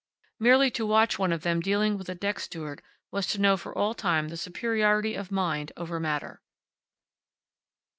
Merely 0.39 0.71
to 0.71 0.83
watch 0.87 1.19
one 1.19 1.31
of 1.31 1.43
them 1.43 1.59
dealing 1.59 1.95
with 1.95 2.09
a 2.09 2.15
deck 2.15 2.39
steward 2.39 2.81
was 3.11 3.27
to 3.27 3.39
know 3.39 3.55
for 3.55 3.71
all 3.77 3.93
time 3.93 4.29
the 4.29 4.35
superiority 4.35 5.13
of 5.13 5.31
mind 5.31 5.71
over 5.77 5.99
matter. 5.99 6.41